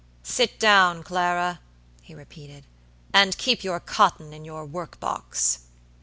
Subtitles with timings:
[0.23, 1.59] "Sit down, Clara,"
[2.01, 2.65] he repeated,
[3.13, 5.59] "and keep your cotton in your workbox."